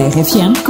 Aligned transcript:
Mais 0.00 0.28
cedo 0.28 0.67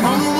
Friday 0.00 0.33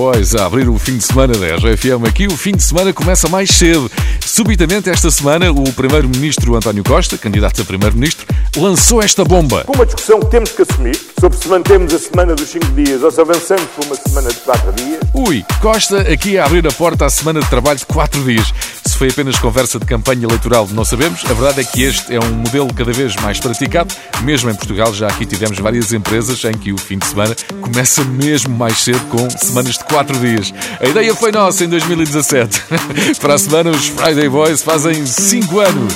Boys 0.00 0.34
a 0.34 0.46
abrir 0.46 0.66
o 0.66 0.78
fim 0.78 0.96
de 0.96 1.04
semana 1.04 1.34
da 1.34 1.56
RFM. 1.56 2.08
Aqui 2.08 2.26
o 2.26 2.34
fim 2.34 2.52
de 2.52 2.62
semana 2.62 2.90
começa 2.90 3.28
mais 3.28 3.50
cedo. 3.50 3.92
Subitamente, 4.24 4.88
esta 4.88 5.10
semana, 5.10 5.52
o 5.52 5.70
Primeiro-Ministro 5.74 6.56
António 6.56 6.82
Costa, 6.82 7.18
candidato 7.18 7.60
a 7.60 7.64
Primeiro-Ministro, 7.66 8.26
lançou 8.56 9.02
esta 9.02 9.24
bomba. 9.24 9.64
Com 9.64 9.74
uma 9.74 9.86
discussão 9.86 10.20
que 10.20 10.26
temos 10.26 10.50
que 10.50 10.62
assumir 10.62 10.98
sobre 11.18 11.38
se 11.38 11.48
mantemos 11.48 11.92
a 11.94 11.98
semana 11.98 12.34
dos 12.34 12.48
5 12.48 12.66
dias 12.72 13.02
ou 13.02 13.10
se 13.10 13.20
avançamos 13.20 13.64
para 13.76 13.86
uma 13.86 13.94
semana 13.94 14.28
de 14.30 14.40
4 14.40 14.72
dias. 14.72 15.00
Ui, 15.14 15.44
Costa 15.60 16.00
aqui 16.00 16.38
a 16.38 16.46
abrir 16.46 16.66
a 16.66 16.72
porta 16.72 17.06
à 17.06 17.10
semana 17.10 17.40
de 17.40 17.48
trabalho 17.48 17.78
de 17.78 17.86
4 17.86 18.22
dias. 18.24 18.52
Se 18.84 18.96
foi 18.96 19.08
apenas 19.08 19.38
conversa 19.38 19.78
de 19.78 19.86
campanha 19.86 20.24
eleitoral, 20.24 20.68
não 20.72 20.84
sabemos. 20.84 21.24
A 21.24 21.32
verdade 21.32 21.60
é 21.60 21.64
que 21.64 21.82
este 21.82 22.14
é 22.14 22.18
um 22.18 22.32
modelo 22.32 22.72
cada 22.74 22.92
vez 22.92 23.14
mais 23.16 23.38
praticado. 23.38 23.94
Mesmo 24.22 24.50
em 24.50 24.54
Portugal, 24.54 24.92
já 24.92 25.06
aqui 25.06 25.24
tivemos 25.26 25.58
várias 25.58 25.92
empresas 25.92 26.42
em 26.44 26.52
que 26.52 26.72
o 26.72 26.78
fim 26.78 26.98
de 26.98 27.06
semana 27.06 27.36
começa 27.60 28.02
mesmo 28.04 28.56
mais 28.56 28.78
cedo 28.78 29.00
com 29.08 29.28
semanas 29.30 29.78
de 29.78 29.84
4 29.84 30.18
dias. 30.18 30.52
A 30.80 30.86
ideia 30.88 31.14
foi 31.14 31.30
nossa 31.30 31.64
em 31.64 31.68
2017. 31.68 32.62
para 33.20 33.34
a 33.34 33.38
semana, 33.38 33.70
os 33.70 33.88
Friday 33.88 34.28
Boys 34.28 34.62
fazem 34.62 35.06
5 35.06 35.60
anos. 35.60 35.94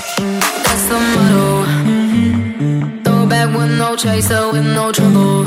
back 3.46 3.56
with 3.56 3.78
no 3.78 3.96
chaser, 3.96 4.50
with 4.52 4.64
no 4.64 4.92
trouble. 4.92 5.44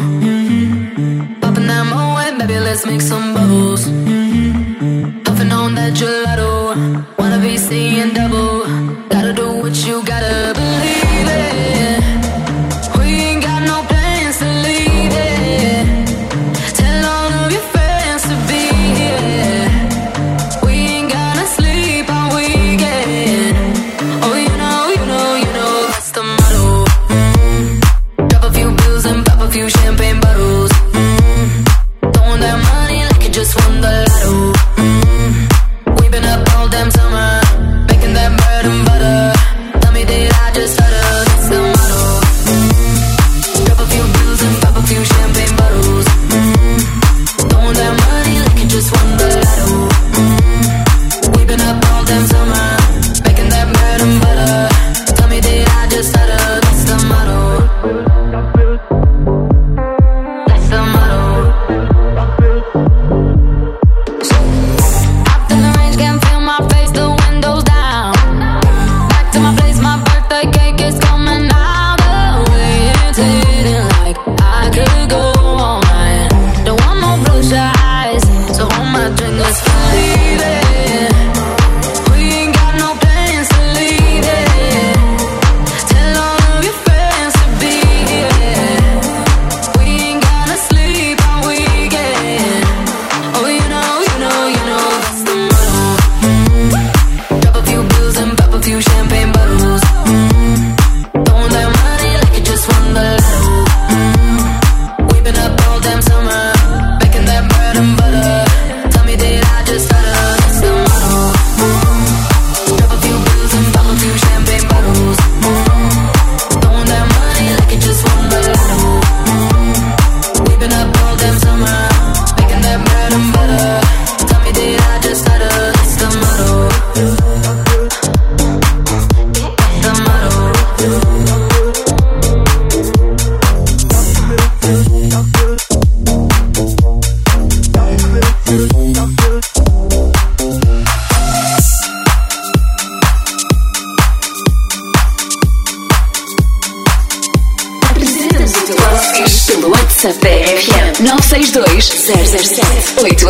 Popping 1.41 1.67
that 1.67 1.85
moe, 1.85 2.37
baby, 2.37 2.59
let's 2.59 2.85
make 2.85 3.01
some 3.01 3.33
bubbles. 3.33 4.16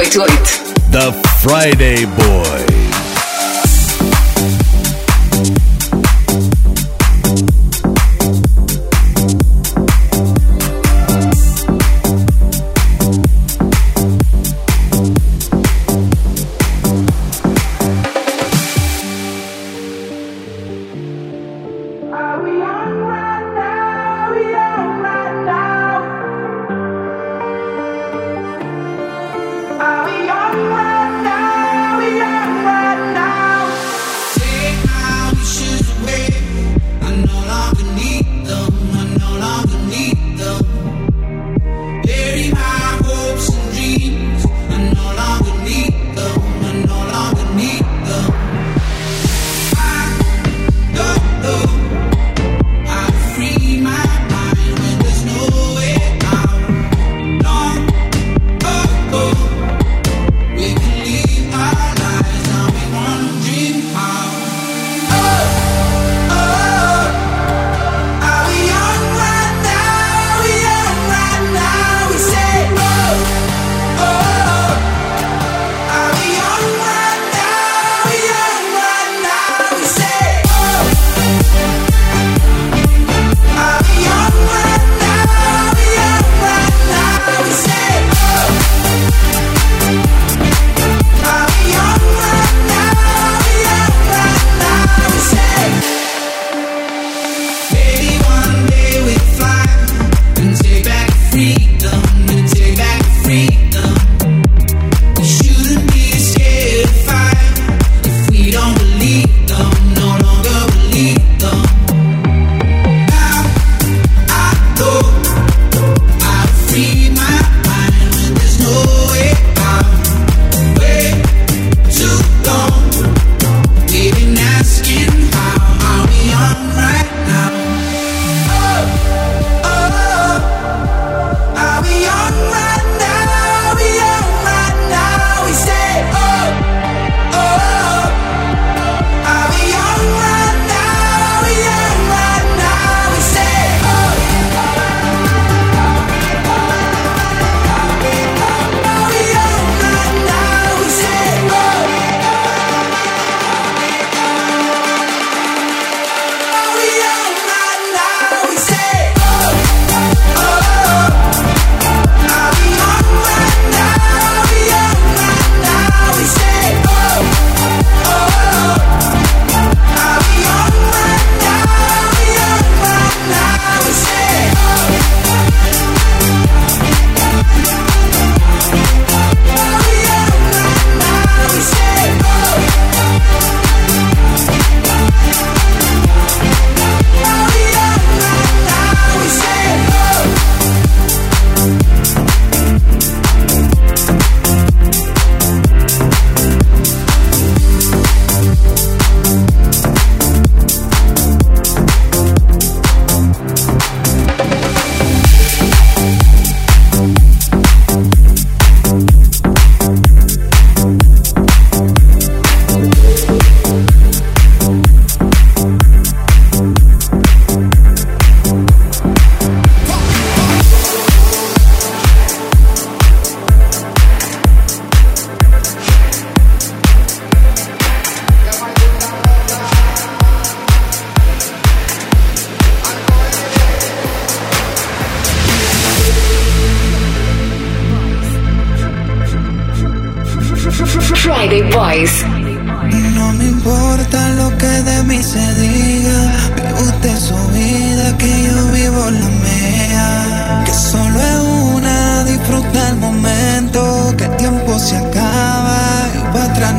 888. 0.09 0.91
The 0.91 1.11
Friday 1.41 2.05
Boys. 2.05 2.76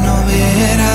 no 0.08 0.16
viera. 0.26 0.94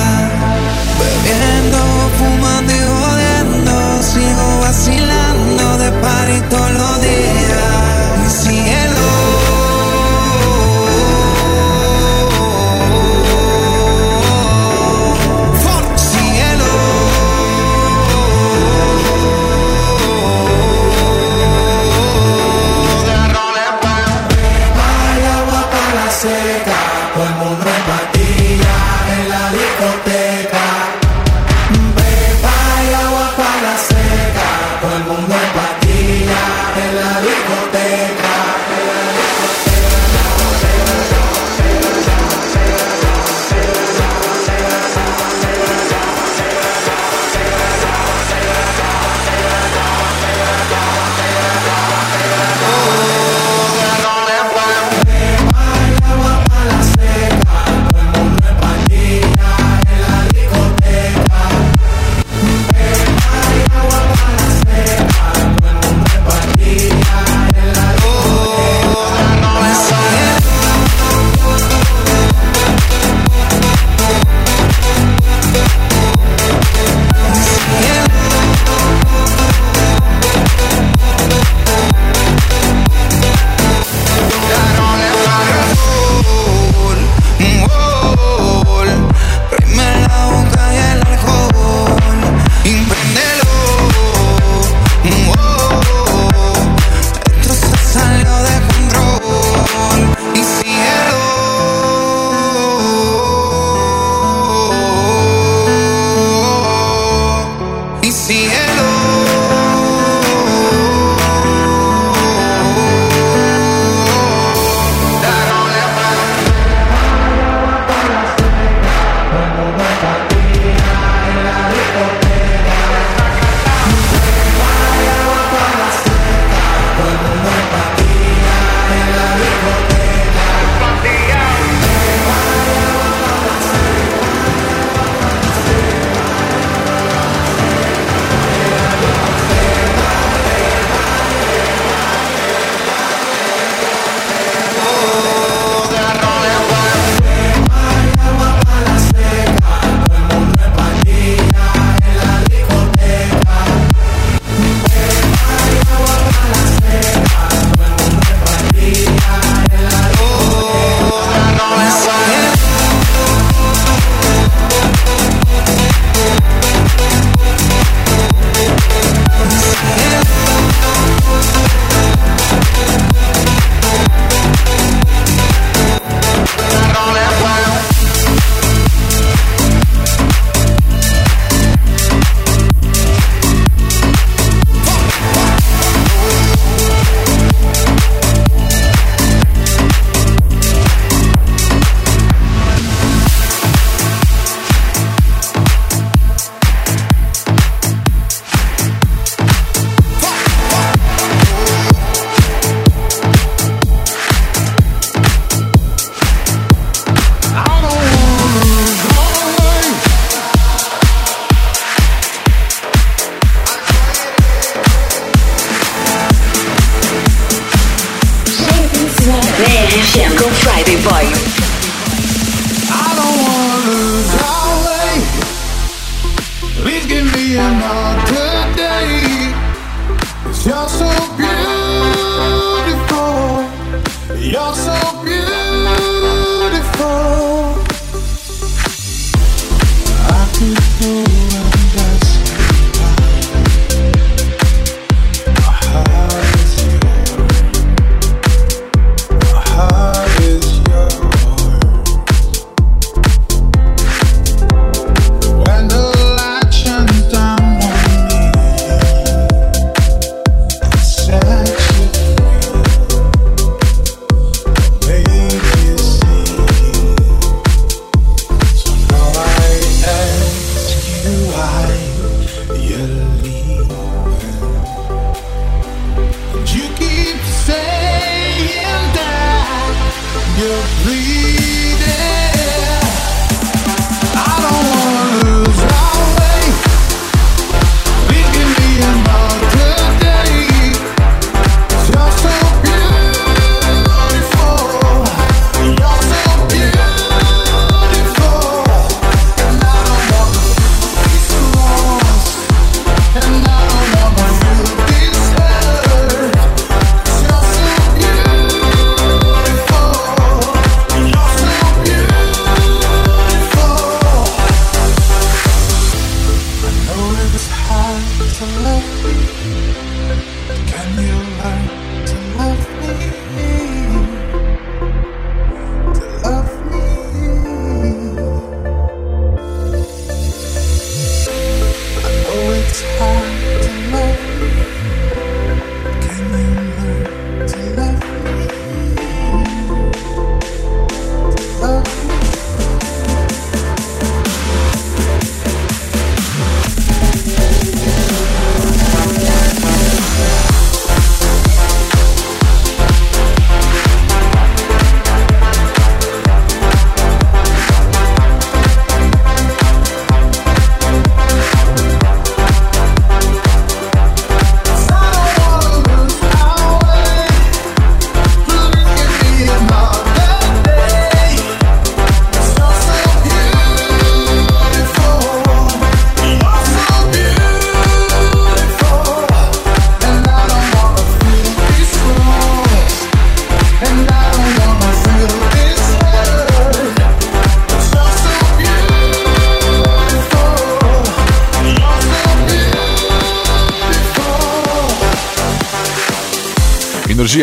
Bebiendo, 0.99 1.79
fumando 2.17 2.71
y 2.79 2.83
jodiendo, 2.91 3.75
sigo 4.11 4.47
vacilando 4.61 5.77
de 5.77 5.89
par 6.03 6.27
y 6.37 6.41
todos 6.49 6.71
los 6.71 7.01
días. 7.01 7.32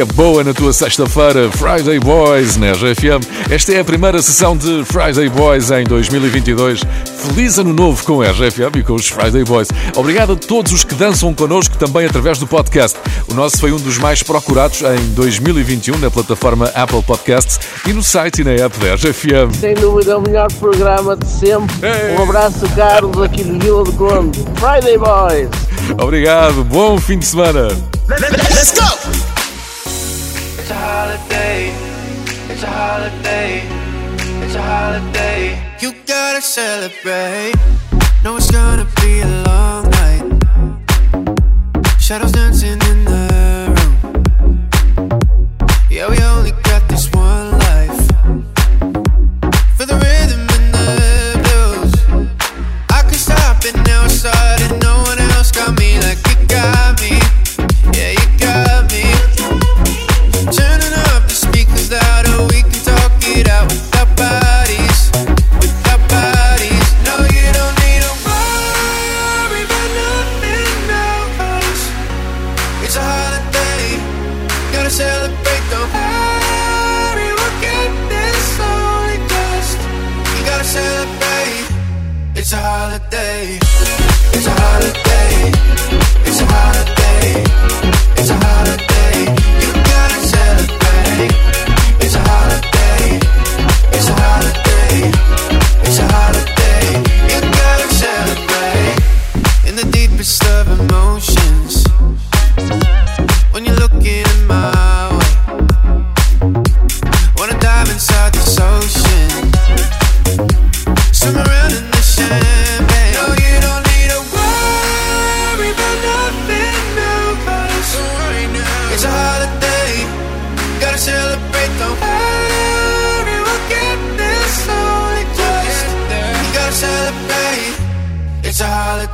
Energia 0.01 0.07
boa 0.07 0.43
na 0.43 0.55
tua 0.55 0.73
sexta-feira, 0.73 1.51
Friday 1.53 1.99
Boys 1.99 2.57
na 2.57 2.73
RFM. 2.73 3.23
Esta 3.51 3.73
é 3.73 3.81
a 3.81 3.85
primeira 3.85 4.23
sessão 4.23 4.57
de 4.57 4.83
Friday 4.85 5.29
Boys 5.29 5.71
em 5.71 5.85
2022. 5.85 6.81
Feliz 7.19 7.59
ano 7.59 7.75
novo 7.75 8.03
com 8.05 8.23
a 8.23 8.31
RFM 8.31 8.77
e 8.77 8.83
com 8.83 8.95
os 8.95 9.09
Friday 9.09 9.45
Boys. 9.45 9.69
Obrigado 9.95 10.33
a 10.33 10.37
todos 10.37 10.73
os 10.73 10.85
que 10.85 10.95
dançam 10.95 11.35
connosco 11.35 11.77
também 11.77 12.07
através 12.07 12.39
do 12.39 12.47
podcast. 12.47 12.99
O 13.29 13.35
nosso 13.35 13.59
foi 13.59 13.73
um 13.73 13.77
dos 13.77 13.99
mais 13.99 14.23
procurados 14.23 14.81
em 14.81 15.15
2021 15.15 15.99
na 15.99 16.11
plataforma 16.11 16.67
Apple 16.75 17.03
Podcasts 17.03 17.61
e 17.87 17.93
no 17.93 18.03
site 18.03 18.41
e 18.41 18.45
na 18.45 18.53
app 18.53 18.79
da 18.79 18.95
RFM. 18.95 19.53
Sem 19.61 19.75
dúvida, 19.75 20.17
o 20.17 20.23
melhor 20.23 20.51
programa 20.55 21.15
de 21.15 21.29
sempre. 21.29 21.77
Ei. 21.83 22.17
Um 22.17 22.23
abraço, 22.23 22.67
Carlos, 22.75 23.21
aqui 23.21 23.45
de 23.45 23.59
Vila 23.59 23.85
do 23.85 23.93
Conde. 23.93 24.39
Friday 24.55 24.97
Boys! 24.97 25.51
Obrigado, 26.03 26.65
bom 26.65 26.97
fim 26.99 27.19
de 27.19 27.27
semana. 27.27 27.69
Let's 28.09 28.73
go! 28.73 29.30
It's 30.71 30.79
a 30.79 30.83
holiday. 30.85 31.73
It's 32.49 32.63
a 32.63 32.67
holiday. 32.69 33.63
It's 34.45 34.55
a 34.55 34.63
holiday. 34.63 35.59
You 35.81 35.93
gotta 36.07 36.41
celebrate. 36.41 37.57
No, 38.23 38.37
it's 38.37 38.53
gonna 38.53 38.87
be 39.03 39.19
a 39.19 39.27
long 39.49 39.91
night. 39.91 40.23
Shadows 41.99 42.31
dancing 42.31 42.81
in 42.89 43.05
the 43.05 43.75
room. 43.75 44.71
Yeah, 45.91 46.09
we 46.09 46.23
only 46.23 46.53
got 46.63 46.89
this 46.89 47.11
one 47.15 47.51
life. 47.67 48.07
For 49.77 49.87
the 49.87 49.99
rhythm 50.05 50.47
and 50.57 50.73
the 50.73 50.89
blues. 51.47 51.93
I 52.91 53.03
could 53.03 53.19
stop 53.19 53.65
it 53.65 53.75
now, 53.89 54.05
I 54.05 54.07
started. 54.07 54.81
No 54.81 55.03
one 55.03 55.19
else 55.19 55.51
got 55.51 55.77
me 55.77 55.99
like 55.99 56.30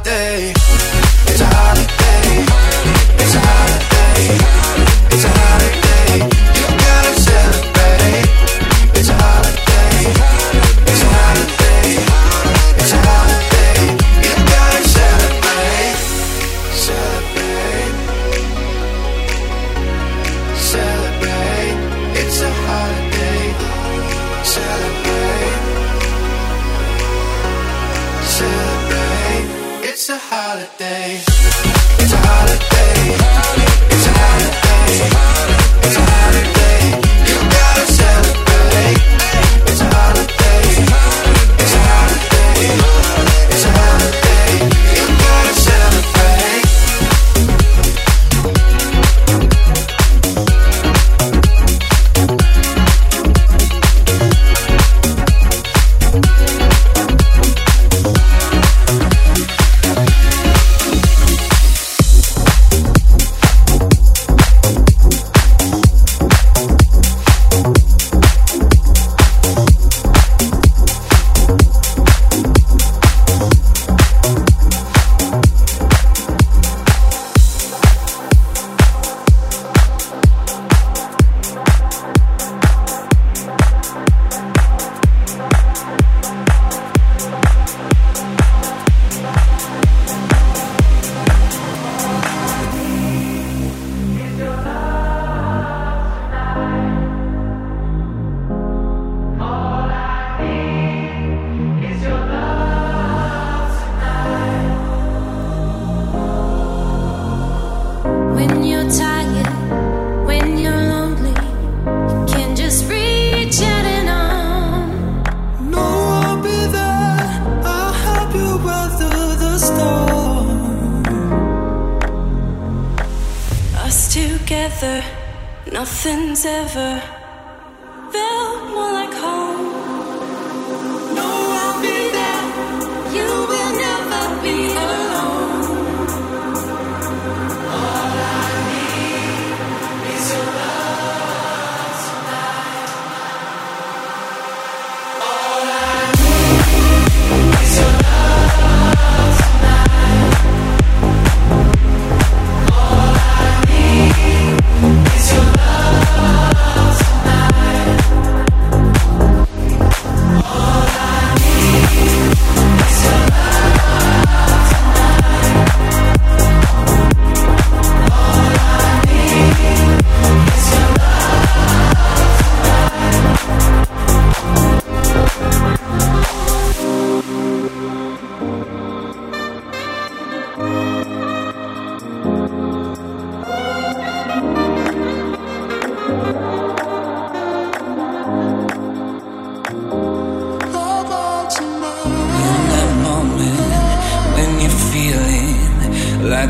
day. 0.06 0.55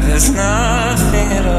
There's 0.03 0.31
nothing 0.31 1.33
at 1.33 1.47
all. 1.47 1.56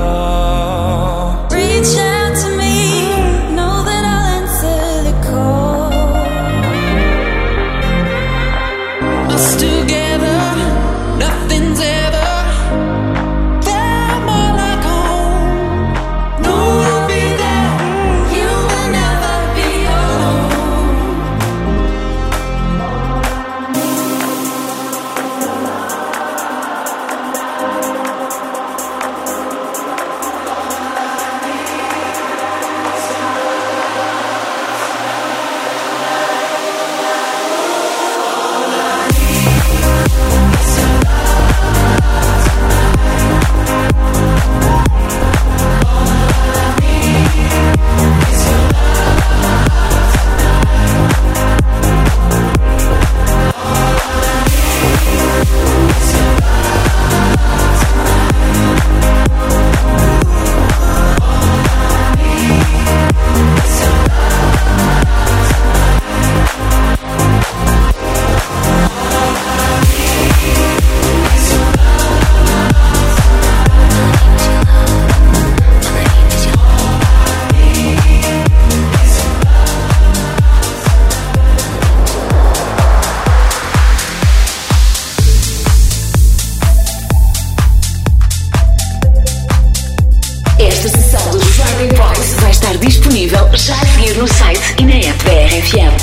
Fièvre. 95.69 95.99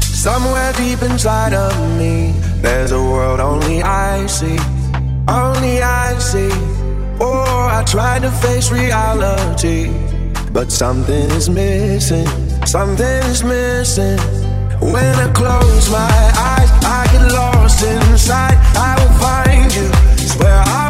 Somewhere 0.00 0.72
deep 0.72 1.00
inside 1.02 1.54
of 1.54 1.72
me, 1.96 2.34
there's 2.60 2.90
a 2.90 3.00
world 3.00 3.38
only 3.38 3.80
I 3.82 4.26
see. 4.26 4.58
Only 5.28 5.80
I 5.80 6.18
see. 6.18 6.50
Oh, 7.20 7.68
I 7.70 7.84
try 7.86 8.18
to 8.18 8.30
face 8.42 8.72
reality, 8.72 9.92
but 10.52 10.72
something 10.72 11.30
is 11.38 11.48
missing. 11.48 12.26
Something 12.66 13.22
is 13.30 13.44
missing. 13.44 14.18
When 14.80 15.14
I 15.26 15.28
close 15.32 15.88
my 15.88 16.18
eyes, 16.52 16.70
I 16.82 17.06
get 17.12 17.32
lost 17.32 17.84
inside. 17.84 18.58
I 18.76 18.90
will 18.98 19.14
find 19.22 19.72
you. 19.72 19.88
swear. 20.26 20.87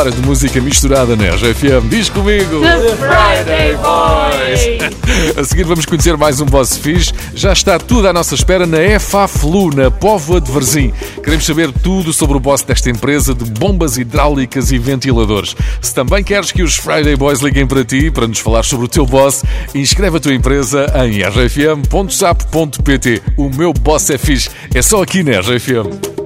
horas 0.00 0.14
de 0.14 0.22
música 0.22 0.58
misturada 0.62 1.14
na 1.14 1.28
JFM, 1.36 1.86
Diz 1.90 2.08
comigo! 2.08 2.62
The 2.62 2.96
Friday 2.96 3.76
Boys! 3.76 4.80
A 5.36 5.44
seguir 5.44 5.64
vamos 5.64 5.84
conhecer 5.84 6.16
mais 6.16 6.40
um 6.40 6.46
Boss 6.46 6.78
Fish. 6.78 7.12
Já 7.34 7.52
está 7.52 7.78
tudo 7.78 8.08
à 8.08 8.12
nossa 8.12 8.34
espera 8.34 8.66
na 8.66 8.78
FA 8.98 9.28
Flu, 9.28 9.68
na 9.74 9.90
Póvoa 9.90 10.40
de 10.40 10.50
Verzim. 10.50 10.90
Queremos 11.22 11.44
saber 11.44 11.70
tudo 11.70 12.14
sobre 12.14 12.38
o 12.38 12.40
boss 12.40 12.62
desta 12.62 12.88
empresa 12.88 13.34
de 13.34 13.44
bombas 13.44 13.98
hidráulicas 13.98 14.72
e 14.72 14.78
ventiladores. 14.78 15.54
Se 15.82 15.94
também 15.94 16.24
queres 16.24 16.50
que 16.50 16.62
os 16.62 16.76
Friday 16.76 17.14
Boys 17.16 17.40
liguem 17.40 17.66
para 17.66 17.84
ti 17.84 18.10
para 18.10 18.26
nos 18.26 18.38
falar 18.38 18.62
sobre 18.62 18.86
o 18.86 18.88
teu 18.88 19.04
boss, 19.04 19.44
inscreve 19.74 20.16
a 20.16 20.20
tua 20.20 20.32
empresa 20.32 20.86
em 21.04 21.20
rfm.sap.pt. 21.22 22.40
O 23.36 23.50
meu 23.50 23.74
boss 23.74 24.08
é 24.08 24.16
fixe. 24.16 24.48
É 24.74 24.80
só 24.80 25.02
aqui 25.02 25.22
na 25.22 25.42
JFM. 25.42 26.19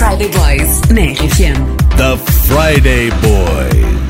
Friday 0.00 0.32
Boys 0.32 0.80
na 0.96 1.12
RFM. 1.12 1.60
The 2.00 2.16
Friday 2.48 3.12
Boys. 3.20 4.09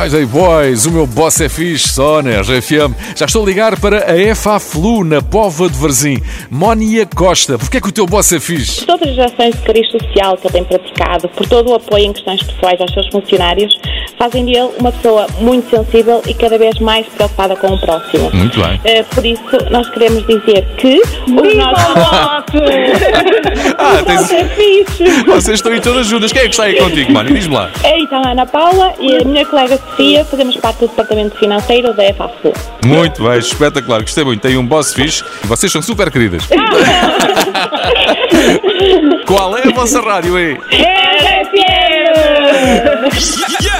Friday 0.00 0.24
Boys, 0.24 0.86
o 0.86 0.92
meu 0.92 1.06
boss 1.06 1.42
é 1.42 1.48
fixe, 1.50 1.88
só 1.90 2.22
na 2.22 2.40
RFM. 2.40 2.96
Já 3.14 3.26
estou 3.26 3.42
a 3.42 3.46
ligar 3.46 3.78
para 3.78 3.98
a 3.98 4.34
FA 4.34 4.58
Flu, 4.58 5.04
na 5.04 5.20
Pova 5.20 5.68
de 5.68 5.76
Varzim. 5.76 6.16
Mónia 6.50 7.04
Costa, 7.04 7.58
porquê 7.58 7.76
é 7.76 7.80
que 7.82 7.88
o 7.90 7.92
teu 7.92 8.06
boss 8.06 8.32
é 8.32 8.40
fixe? 8.40 8.86
Todas 8.86 9.18
as 9.18 9.30
ações 9.30 9.54
de 9.56 9.60
cariz 9.60 9.90
social 9.90 10.38
que 10.38 10.46
ele 10.46 10.54
tem 10.54 10.64
praticado, 10.64 11.28
por 11.28 11.46
todo 11.46 11.72
o 11.72 11.74
apoio 11.74 12.06
em 12.06 12.12
questões 12.14 12.42
pessoais 12.42 12.80
aos 12.80 12.90
seus 12.94 13.08
funcionários, 13.08 13.78
fazem 14.20 14.44
dele 14.44 14.68
uma 14.78 14.92
pessoa 14.92 15.26
muito 15.38 15.70
sensível 15.70 16.22
e 16.26 16.34
cada 16.34 16.58
vez 16.58 16.78
mais 16.78 17.06
preocupada 17.06 17.56
com 17.56 17.68
o 17.68 17.80
próximo. 17.80 18.30
Muito 18.34 18.60
bem. 18.60 18.78
Eh, 18.84 19.02
por 19.02 19.24
isso, 19.24 19.40
nós 19.70 19.88
queremos 19.88 20.26
dizer 20.26 20.62
que 20.76 21.00
os 21.00 21.54
nossos... 21.56 21.80
Ah, 23.78 24.00
o 24.02 24.04
tens- 24.04 24.20
nosso 24.20 24.34
é 24.34 24.44
fixe! 24.44 25.04
Vocês 25.24 25.54
estão 25.58 25.72
aí 25.72 25.80
todas 25.80 26.06
juntas. 26.06 26.30
Quem 26.32 26.42
é 26.42 26.44
que 26.44 26.50
está 26.50 26.64
aí 26.64 26.74
contigo, 26.76 27.10
Mónia? 27.12 27.32
Diz-me 27.32 27.54
lá. 27.54 27.70
É 27.82 27.98
então 27.98 28.20
a 28.22 28.32
Ana 28.32 28.44
Paula 28.44 28.92
e 29.00 29.16
a 29.16 29.24
minha 29.24 29.46
colega 29.46 29.78
Sofia 29.78 30.22
fazemos 30.24 30.56
parte 30.58 30.80
do 30.80 30.88
departamento 30.88 31.38
financeiro 31.38 31.94
da 31.94 32.12
FAFU. 32.12 32.52
Muito 32.84 33.22
bem, 33.22 33.38
espetacular. 33.38 34.02
Gostei 34.02 34.22
muito. 34.24 34.42
Tem 34.42 34.58
um 34.58 34.66
boss 34.66 34.92
fixe 34.92 35.24
e 35.42 35.46
vocês 35.46 35.72
são 35.72 35.80
super 35.80 36.10
queridas. 36.10 36.42
Qual 39.26 39.56
é 39.56 39.66
a 39.66 39.70
vossa 39.70 40.00
rádio 40.02 40.36
aí? 40.36 40.58
Open 43.00 43.79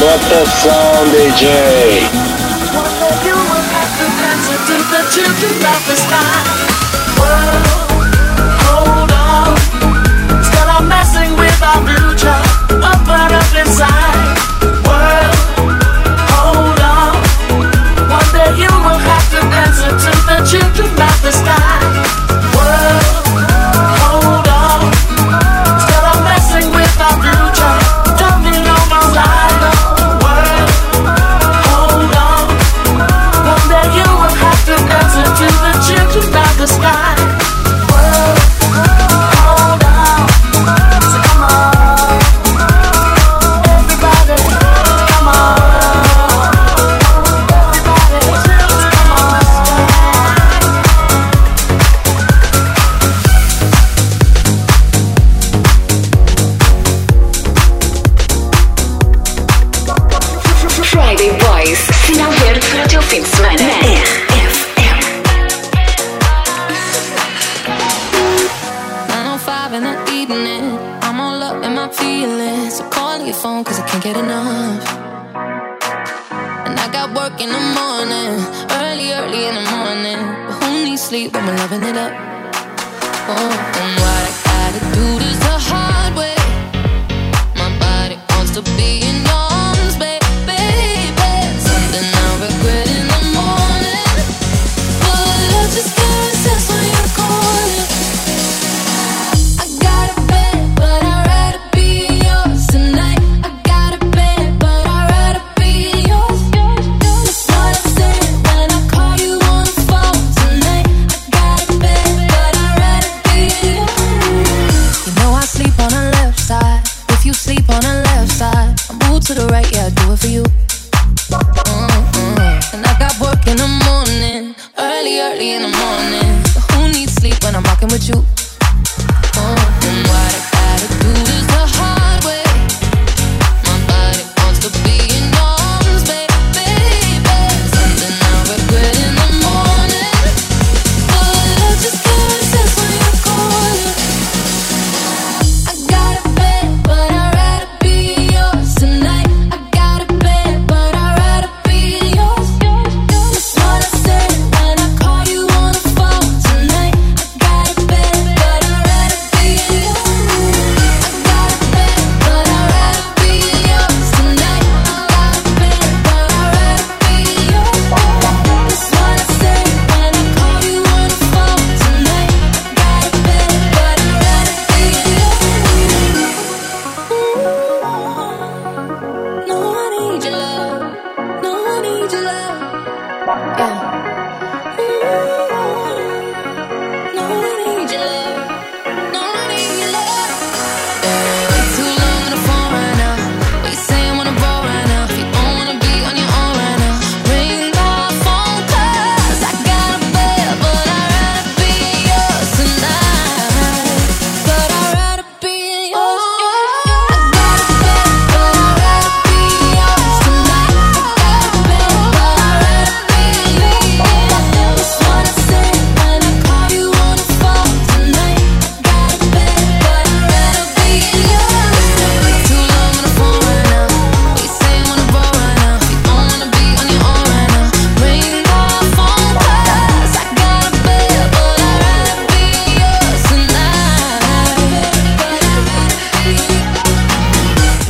What 0.00 0.20
the 0.30 0.44
sound, 0.46 1.10
DJ. 1.10 2.06
One 2.72 2.86
more 3.00 3.18
you 3.26 3.34
will 3.34 3.66
have 3.74 3.92
to 3.98 4.06
dance 4.14 4.46
until 4.46 4.82
the 4.94 5.02
children 5.10 5.58
of 5.74 5.86
the 5.88 5.96
sky. 5.96 6.67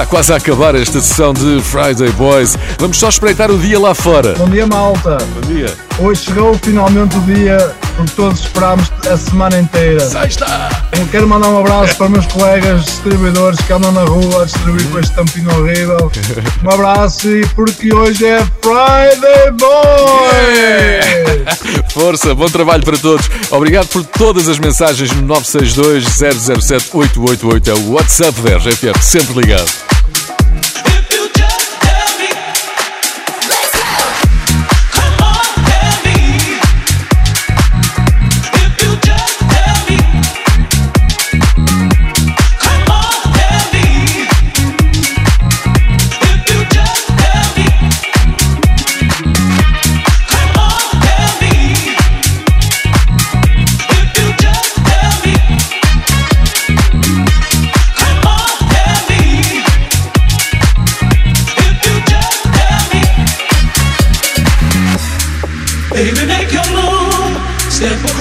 quase 0.09 0.32
a 0.32 0.36
acabar 0.36 0.74
esta 0.74 1.00
sessão 1.00 1.32
de 1.32 1.61
Friday 1.61 2.11
Boys. 2.12 2.56
Vamos 2.78 2.98
só 2.98 3.09
espreitar 3.09 3.50
o 3.50 3.59
dia 3.59 3.78
lá 3.78 3.94
fora. 3.94 4.34
Bom 4.34 4.48
dia, 4.48 4.66
malta. 4.66 5.18
Bom 5.34 5.52
dia. 5.52 5.72
Hoje 5.98 6.22
chegou 6.26 6.54
finalmente 6.62 7.16
o 7.16 7.20
dia 7.22 7.74
porque 7.96 8.12
todos 8.14 8.40
esperámos 8.40 8.90
a 9.11 9.16
semana 9.16 9.59
inteira. 9.59 10.00
Sexta! 10.00 10.46
Quero 11.11 11.28
mandar 11.28 11.48
um 11.48 11.59
abraço 11.59 11.96
para 11.96 12.09
meus 12.09 12.26
colegas 12.26 12.84
distribuidores 12.84 13.61
que 13.61 13.72
andam 13.72 13.92
na 13.92 14.04
rua 14.04 14.42
a 14.42 14.44
distribuir 14.44 14.88
com 14.88 14.98
este 14.98 15.14
tampinho 15.14 15.50
horrível. 15.59 16.12
Um 16.64 16.70
abraço 16.70 17.28
e 17.28 17.46
porque 17.48 17.92
hoje 17.92 18.24
é 18.24 18.38
Friday 18.62 19.50
Boys! 19.59 20.48
Yeah! 20.56 21.88
Força, 21.90 22.34
bom 22.34 22.46
trabalho 22.46 22.84
para 22.84 22.96
todos. 22.96 23.28
Obrigado 23.50 23.88
por 23.88 24.04
todas 24.04 24.48
as 24.48 24.59
mensagens 24.59 25.11
no 25.12 25.22
962 25.22 26.04
007 26.62 26.90
888. 26.92 27.70
É 27.70 27.74
o 27.74 27.92
WhatsApp 27.92 28.40
da 28.42 28.56
RGFM, 28.56 29.00
sempre 29.00 29.40
ligado. 29.40 29.97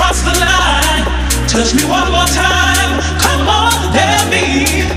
cross 0.08 0.22
the 0.22 0.40
line. 0.40 1.04
Touch 1.48 1.74
me 1.76 1.84
one 1.84 2.12
more 2.12 2.26
time. 2.26 3.00
Come 3.20 3.48
on, 3.48 3.94
let 3.94 4.30
me. 4.30 4.97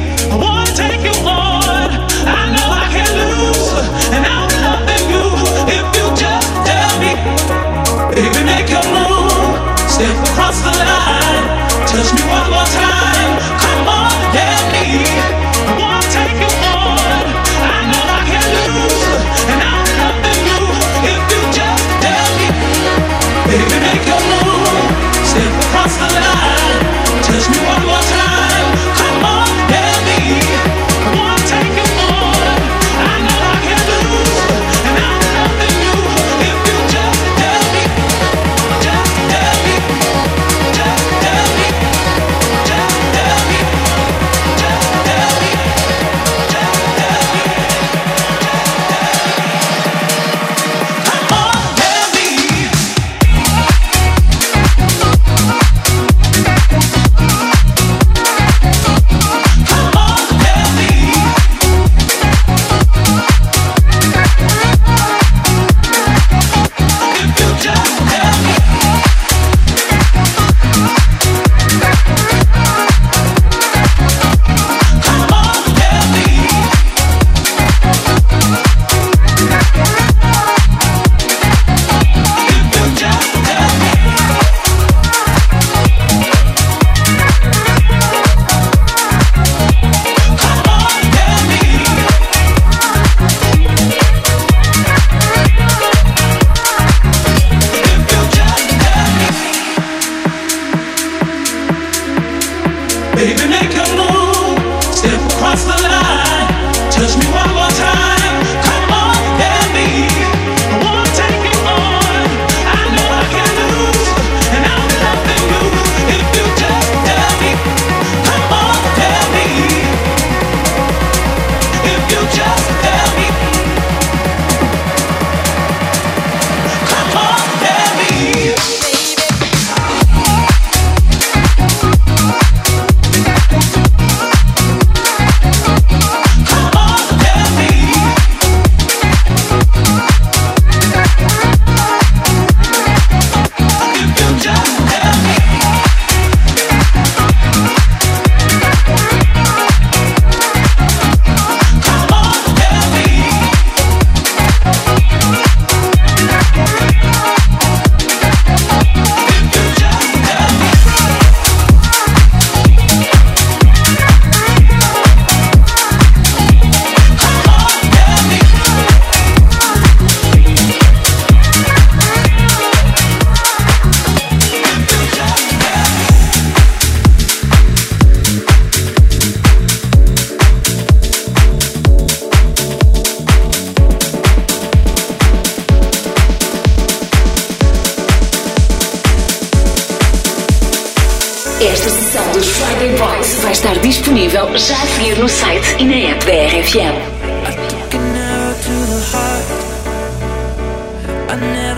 never 201.40 201.69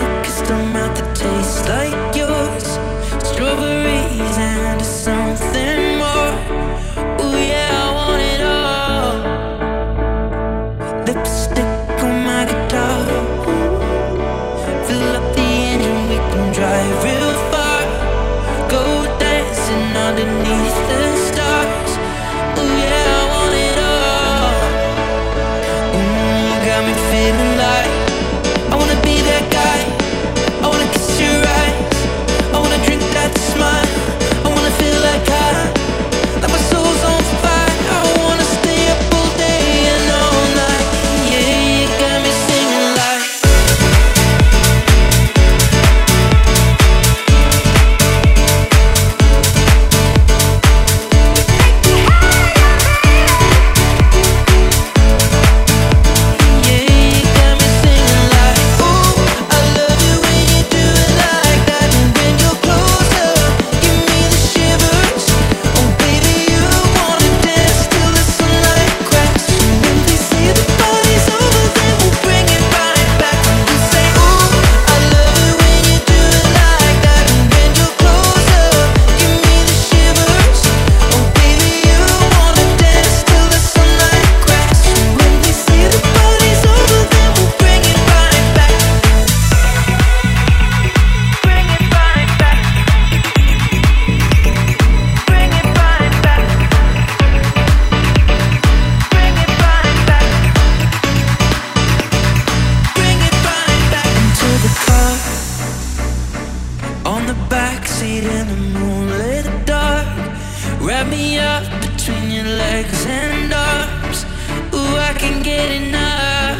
tie 111.03 111.09
me 111.09 111.39
up 111.39 111.63
between 111.81 112.31
your 112.31 112.45
legs 112.45 113.05
and 113.05 113.53
arms. 113.53 114.25
Ooh, 114.73 114.95
I 114.97 115.13
can 115.17 115.43
get 115.43 115.71
enough. 115.81 116.59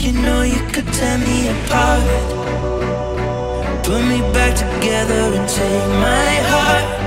You 0.00 0.12
know 0.12 0.42
you 0.42 0.60
could 0.72 0.86
tear 0.92 1.18
me 1.18 1.48
apart, 1.48 2.02
put 3.84 4.02
me 4.02 4.20
back 4.32 4.54
together 4.56 5.22
and 5.36 5.48
take 5.48 5.88
my 6.00 6.34
heart. 6.50 6.99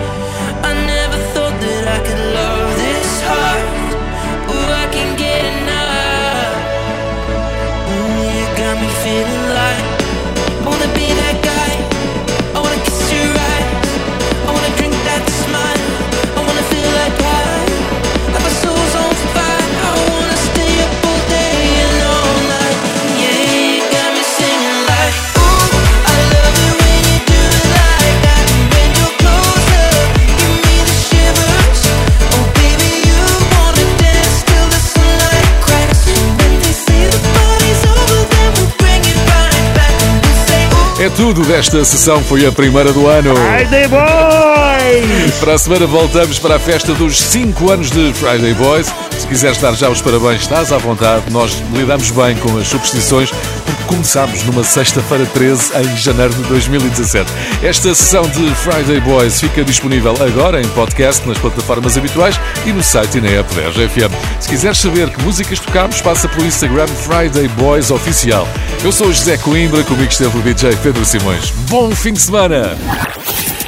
Tudo 41.15 41.41
desta 41.43 41.83
sessão, 41.85 42.23
foi 42.23 42.45
a 42.45 42.51
primeira 42.51 42.91
do 42.91 43.07
ano. 43.07 43.35
Friday 43.35 43.87
Boys! 43.87 45.39
Para 45.39 45.53
a 45.53 45.57
semana 45.57 45.85
voltamos 45.85 46.39
para 46.39 46.55
a 46.55 46.59
festa 46.59 46.93
dos 46.93 47.19
5 47.19 47.71
anos 47.71 47.91
de 47.91 48.13
Friday 48.13 48.53
Boys. 48.53 48.93
Se 49.17 49.27
quiseres 49.27 49.57
dar 49.59 49.73
já 49.73 49.89
os 49.89 50.01
parabéns, 50.01 50.41
estás 50.41 50.71
à 50.71 50.77
vontade. 50.77 51.25
Nós 51.31 51.61
lidamos 51.71 52.09
bem 52.11 52.35
com 52.37 52.57
as 52.57 52.67
superstições 52.67 53.31
porque 53.63 53.83
começámos 53.85 54.43
numa 54.43 54.63
sexta-feira 54.63 55.25
13 55.25 55.71
em 55.77 55.97
janeiro 55.97 56.33
de 56.33 56.43
2017. 56.43 57.31
Esta 57.61 57.93
sessão 57.95 58.23
de 58.23 58.53
Friday 58.55 58.99
Boys 59.01 59.39
fica 59.39 59.63
disponível 59.63 60.15
agora 60.21 60.61
em 60.61 60.67
podcast 60.69 61.27
nas 61.27 61.37
plataformas 61.37 61.97
habituais 61.97 62.39
e 62.65 62.71
no 62.71 62.83
site 62.83 63.17
e 63.17 63.21
na 63.21 63.29
app 63.29 63.53
da 63.55 63.69
RFM. 63.69 64.13
Se 64.39 64.49
quiseres 64.49 64.77
saber 64.77 65.09
que 65.09 65.21
músicas 65.23 65.59
tocamos, 65.59 66.01
passa 66.01 66.27
pelo 66.27 66.45
Instagram 66.45 66.87
Friday 66.87 67.47
Boys 67.49 67.91
Oficial. 67.91 68.47
Eu 68.83 68.91
sou 68.91 69.07
o 69.07 69.13
José 69.13 69.37
Coimbra, 69.37 69.83
comigo 69.83 70.11
esteve 70.11 70.37
o 70.37 70.41
DJ 70.41 70.75
Pedro 70.77 71.03
Simões. 71.05 71.51
Bom 71.69 71.91
fim 71.91 72.13
de 72.13 72.21
semana! 72.21 72.77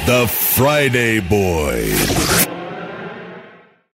The 0.06 0.26
Friday 0.28 1.20
Boys. 1.20 2.45